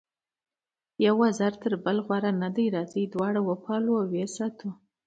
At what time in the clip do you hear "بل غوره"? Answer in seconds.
1.85-2.31